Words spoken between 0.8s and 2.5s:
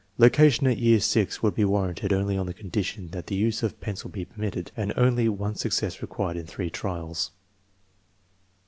VI would be warranted only on